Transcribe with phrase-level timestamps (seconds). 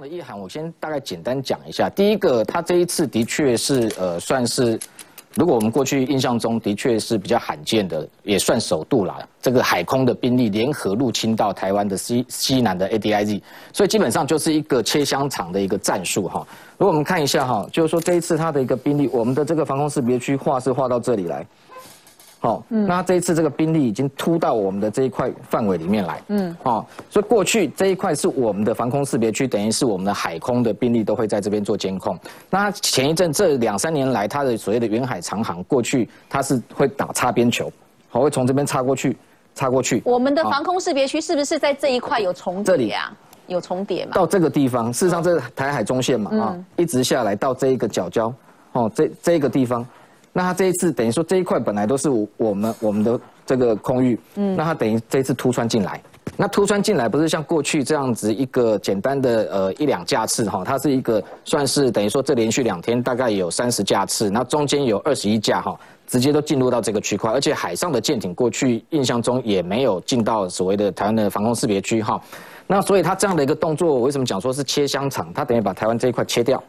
[0.00, 1.88] 的意涵，我先大概简单讲一下。
[1.90, 4.78] 第一个，它这一次的确是呃，算是。
[5.34, 9.20] 如果我们过去印象中的确是比较罕见的，也算首度啦。
[9.40, 13.40] 这个海空的兵力联合入侵到台湾的西西南的 ADIZ，
[13.72, 16.44] 所以基本上就是一个切香肠的一个战术哈。
[16.76, 21.46] 如果我们看一下哈，就是说这一次它的一个兵力，我们的这个防空识别区画是画到这里来。
[22.40, 32.16] 好，那这一次这个兵力已经突到我们的这一块范围里面来，嗯，哦，所以过去这一块是我们的防空识别区，等于是我们的海空的兵力都会在这边做监控。
[32.48, 37.72] 那前一阵这两三年来，它的所谓的远海长航，过去它是会打擦边球，
[38.08, 39.16] 好，会从这边擦过去，
[39.56, 40.00] 擦过去。
[40.04, 43.12] 我们的防空识别区是不是在这一块有重叠啊？
[43.48, 44.12] 有重叠嘛？
[44.14, 48.32] 到这个地方，事实上这是台海中线嘛，啊，一直下来到这一个角礁，
[48.72, 49.84] 哦，这这一个地方。
[50.38, 56.00] 那他这一次等于说这一块本来都是我们我们的这个空域，嗯，那他等于这一次突穿进来，
[56.36, 72.20] 那突穿进来不是像过去这样子一个简单的呃一两架次哈，它是一个算是等于说这连续两天大概有三十架次，那中间有二十一架哈，直接都进入到这个区块，而且海上的舰艇过去印象中也没有进到所谓的台湾的防空识别区哈，
[72.68, 75.32] 那所以他这样的一个动作，为什么讲说是切香肠？
[75.34, 76.62] 他等于把台湾这一块切掉，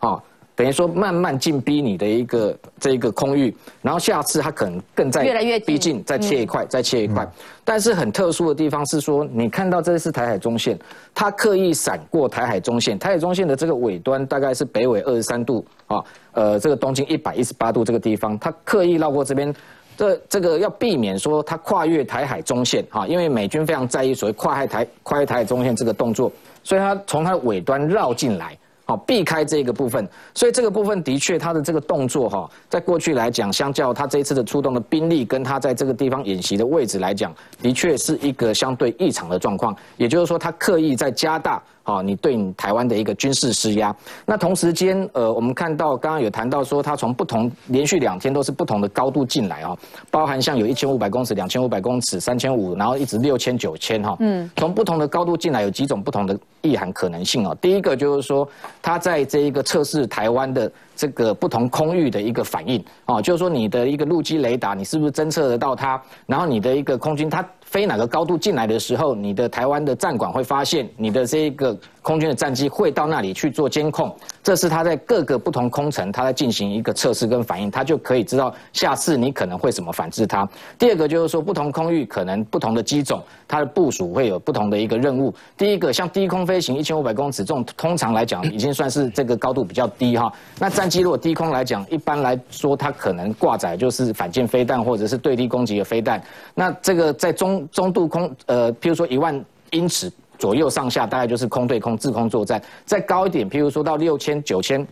[0.00, 0.20] 啊。
[0.54, 7.26] 等于说慢慢进逼你的一个这一个空域，然后下次它可能更在越来越逼近，再切一块，再切一块。
[7.64, 10.78] 但是很特殊的地方是说，你看到这是台海中线，
[11.14, 19.54] 它刻意闪过台海中线，台海中线的这个尾端大概是北纬二十三度啊，呃，这个东经一百一十八度这个地方，它刻意绕过这边，
[19.96, 26.30] 这这个要避免说它跨越台海中线哈，因为美军非常在意所谓跨海台跨越台海中线这个动作，
[26.62, 28.58] 所以它从它的尾端绕进来。
[28.92, 39.74] 好，避开这个部分，所以这个部分的确，他的这个动作哈，在过去来讲，相较他这一次的出动的兵力，跟他在这个地方演习的位置来讲，的确是一个相对异常的状况。
[39.96, 41.62] 也就是说，他刻意在加大。
[41.84, 43.94] 好，你对你台湾的一个军事施压，
[44.24, 49.76] 那同时间，呃，我们看到刚刚有谈到说，它从不同连续两天都是不同的高度进来哦，
[50.10, 57.56] 包含像有一千五百公尺、两千五百公尺、三千五，然后一直六千、九千哈，嗯，从不同的高度进来，有几种不同的意涵可能性哦。
[57.60, 58.48] 第一个就是说，
[58.80, 67.44] 它在这一个测试台湾的这个不同空域的一个反应哦，就是说你的一个陆基雷达，你是不是侦测得到它，然后你的一个空军它。
[67.62, 80.46] 飞哪个高度进来的时候，你的台湾的战管会发现你的这个空军的战机会到那里去做监控，这是他在各个不同空层，他在进行一个测试跟反应，他就可以知道下次你可能会怎么反制它。
[80.76, 85.32] 第二个就是说，不同空域可能不同的机种，它的部署会有不同的一个任务。
[85.56, 90.32] 第一个像低空飞行一千五百公尺这种，通常来讲已经算是这个高度比较低哈。
[90.58, 96.20] 那战机如果低空来讲，一般来说它可能挂载就是反舰飞弹或者是对地攻击的飞弹。
[96.54, 100.10] 那这个在中中度空，呃，譬如说一万英尺
[100.42, 102.60] 左右上下，大概就是空对空、制空作战。
[102.84, 104.84] 再高一点，譬如说到六千、九千，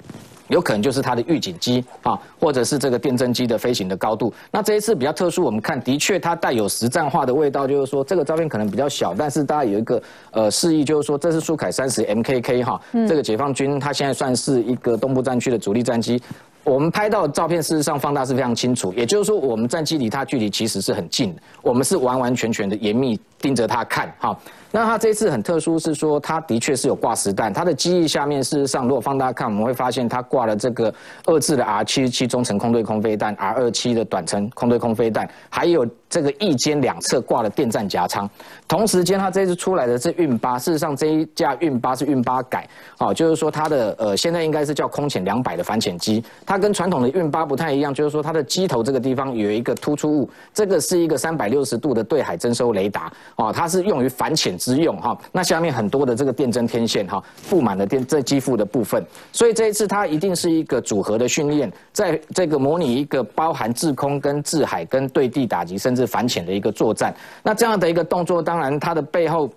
[0.46, 4.32] 有可能就是它的预警机啊，或者是这个电侦机的飞行的高度。
[4.52, 10.00] 那这一次比较特殊，我们看的确它带有实战化的味道，就是说这个照片可能比较小，但是大家有一个
[10.30, 16.22] 呃示意，就是说这是苏凯三十 MKK 哈，这个解放军它现在算是一个东部战区的主力战机。
[16.70, 18.92] 我们拍到的照片，事实上放大是非常清楚。
[18.92, 24.38] 也就是说，我们战机离它距离其实是很近的，我们是完完全全的严密盯着它看，哈。
[24.70, 27.52] 那它这次很特殊，是说它的确是有挂实弹。
[27.52, 30.94] 它的机翼下面，事实上如果放大看，我们会发现它挂了这个
[31.24, 38.28] 二字的 R 七十七中程空对空飞弹，R 二七的短程空对空飞弹，还有这个翼尖两侧挂了电站夹舱。
[38.68, 46.22] 同时间，它这次出来的这运八，事实上这一架运八是运八改，好，就是说它的呃现在应该是叫空潜两百的反潜机。
[46.44, 54.50] 它跟传统的运八不太一样，就是说它的机头这个地方有一个突出物，这个是一个三百六十度的对海征收雷达，哦，它是用于反潜。
[54.60, 67.14] 之用哈，那下面很多的这个电针天线哈，布满了电这机腹的部分，所以这一次它一定是一个组合的训练，在这个模拟一个包含制空跟制海跟对地打击甚至至反潜的一个作战。
[67.42, 69.50] 那这样的一个动作，当然它的背后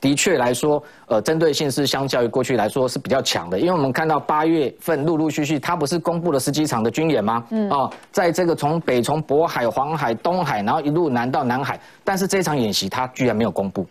[0.00, 7.44] 的确来说，呃，针对性是相较于过去来说是比较强的，因为我们看到八月份陆陆续续，它不是公布了十几场的军演吗？
[7.50, 13.86] 嗯，哦，在这个从北从渤海、黄海、东海，然后一路南到南海，但是这场演习它居然没有公布。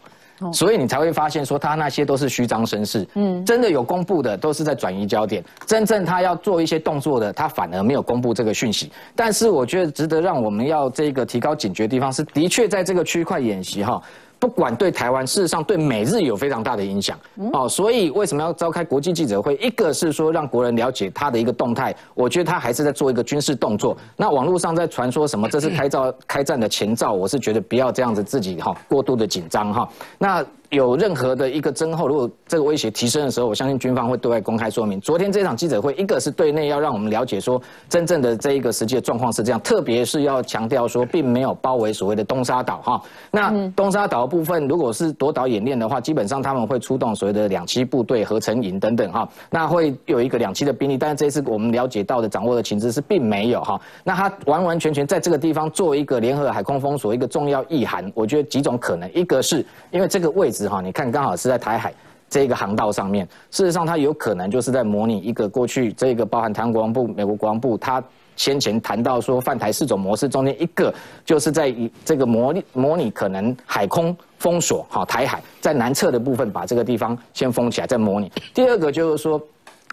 [0.53, 8.91] 所以你才会发现说他那些都是虚张声势，嗯，真的有公布的都是在转移焦点，真正他要做一些动作的，他反而没有公布这个讯息。
[9.15, 14.01] 但是我觉得值得让我们要这个提高警觉的地方是，的确在这个区块演习哈。
[14.39, 17.19] 不管对台湾，事实上对美日有非常大的影响
[17.51, 17.67] 哦。
[17.67, 19.55] 所以为什么要召开国际记者会？
[19.57, 23.97] 一个是说让国人了解他的一个动态，我觉得他还是在做一个军事动作。
[24.15, 29.89] 那网络上在传说什么这是开照开战的前兆，我是觉得不要这样子自己哈过度的紧张哈。
[30.17, 35.01] 那有任何的一个增厚，如果这个威胁提升的时候，我相信军方会对外公开说明。
[35.01, 43.01] 昨天这场记者会，一个是对内要让我们了解说真正的这一个实际的状况是这样，特别是要强调说并没有包围所谓的东沙岛哈。
[43.31, 49.27] 那东沙岛部分如果是夺岛演练的话，基本上他们会出动所谓的两栖部队、合成营等等哈。
[49.49, 53.81] 那会有一个两栖的兵力，但是这次我们了解到的、掌握的情资是并没有哈。
[54.03, 61.93] 那他完完全全在这个地方做一个联合海空封锁，一个重要意涵，我觉得几种可能，一个是因为这个位置你看刚好是在台海
[62.29, 68.03] 这个航道上面，事实上它有可能就是在模拟一个过去这个包含台湾国防部、美国国防部，它
[68.35, 70.93] 先前谈到说泛台四种模式中间一个
[71.25, 79.41] 就是在以这个模拟模拟可能海空封锁好台海在南侧的部分把这个地方先封起来再模拟，第二个就是说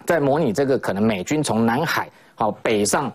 [0.05, 3.11] 在模拟这个可能美军从南海好北上。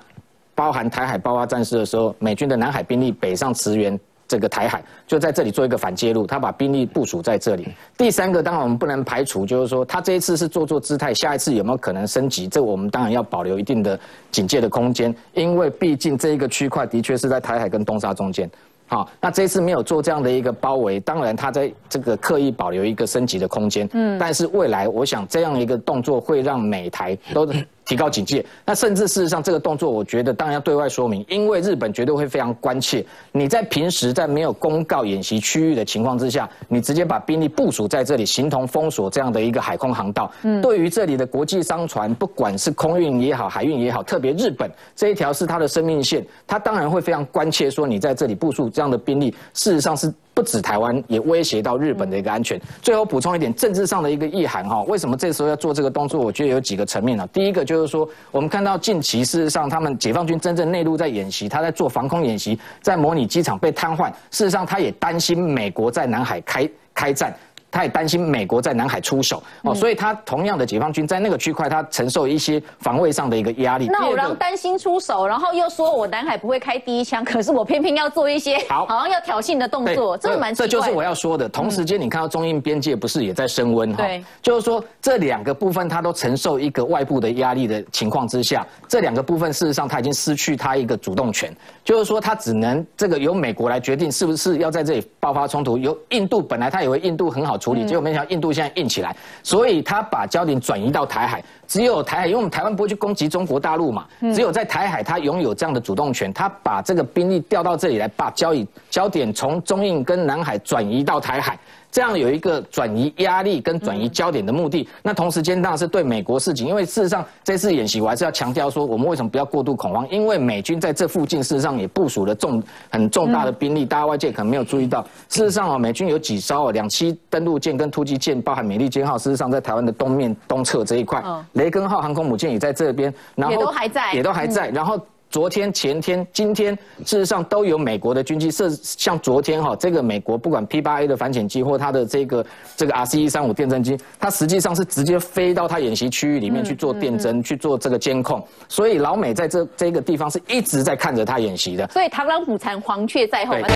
[0.55, 3.99] 包含台海爆发战事的时候，美军的南海兵力北上驰援
[4.33, 7.69] 这个台海，就在这里做一个反介入，他把兵力部署在这里。
[7.99, 12.49] 第三个，当然我们不能排除，就是说他这一次是做做姿态，下一次有没有可能升级？
[12.49, 14.01] 这我们当然要保留一定的
[14.31, 18.51] 警戒的空间，因为毕竟这一个区块的确是在台海跟东沙中间。
[18.87, 23.87] 好，那这次没有做这样的一个包围，当然他在这个刻意保留一个升级的空间。
[23.93, 27.47] 嗯，但是未来我想这样一个动作会让美台都。
[27.93, 33.05] 提高警戒，那甚至事实上这个动作，我觉得当然要对外说明，因为日本绝对会非常关切。
[33.33, 50.11] 你在平时在没有公告演习区域的情况之下，你直接把兵力部署在这里，形同封锁这样的一个海空航道，嗯，对于这里的国际商船，不管是空运也好，海运也好，特别日本这一条是它的生命线，它当然会非常关切，说你在这里部署这样的兵力，事实上是。
[50.43, 52.61] 不止台湾，也威胁到日本的一个安全。
[52.81, 56.21] 最后补充一点政治上的一个意涵哈，为什么这时候要做这个动作？
[56.21, 57.25] 我觉得有几个层面呢。
[57.33, 64.09] 第一个就是说，我们看到近期事实上他们解放军真正内陆在演习，他在做防空演习，在模拟机场被瘫痪。
[64.33, 67.33] 事实上，他也担心美国在南海开开战。
[67.73, 73.87] 他也担心美国在南海出手哦，所以他同样的解放军在那个区块，他承受一些防卫上的一个压力。
[73.87, 81.49] 那我让担心出手，然后又说我南海不会开第一枪，可是我偏偏要做一些好，好像要挑衅的动作，这蛮这就是我要说的。
[81.49, 84.05] 同时间，你看到中印边界不是也在升温哈？
[84.05, 91.51] 对，就是说这两个部分它都承受一个外部的压力的情况之下，这两个部分事实上它已经失去它一个主动权，
[91.83, 95.79] 就是说它只能这个由美国来决定是不是要在这里爆发冲突。
[95.79, 97.57] 由印度本来他以为印度很好。
[97.63, 99.15] 处理，结果没想到印度现在硬起来，
[99.45, 101.41] 所以他把焦点转移到台海。
[101.69, 104.05] 只有台海，因为我们台湾不会去攻击中国大陆嘛，
[104.35, 111.57] 只有在台海，他拥有这样的主动权，他把这个兵力调到这里来，把交易焦点从中印跟南海转移到台海。
[111.93, 120.09] 这样有一个转移压力跟转移焦点的目的，那同时间当然是对美国事情，因为事实上这次演习我还是要强调说，我们为什么不要过度恐慌？
[120.11, 125.03] 因为美军在这附近事实上也部署了重很重大的兵力，大家外界可能没有注意到。
[125.29, 131.23] 事实上啊，美军有几艘啊，两栖登陆舰跟突击舰，包含美利坚号，事实上在台湾的东面东侧这一块，
[131.53, 134.99] 雷根号航空母舰也在这边，然后也都还在，也都还在，然后。
[135.33, 136.77] 昨天、前天、今天，
[137.07, 142.45] 事实上都有美国的军机设，像昨天哈，这个美国不管 P 八 A 的反潜机或它的这个
[142.77, 151.89] 这个 R C 一三五电侦机，它实际上是直接飞到它演习区域里面去做电侦、去做这个监控，所以老美在这这个地方是一直在看着它演习的。
[151.89, 153.57] 所以螳螂捕蝉，黄雀在后。